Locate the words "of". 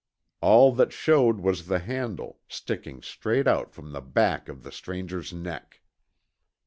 4.49-4.63